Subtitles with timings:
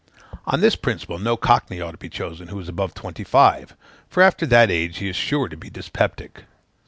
[0.47, 3.75] On this principle, no cockney ought to be chosen who is above twenty five,
[4.09, 6.45] for after that age he is sure to be dyspeptic.